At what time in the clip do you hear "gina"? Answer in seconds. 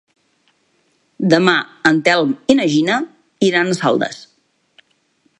2.75-2.95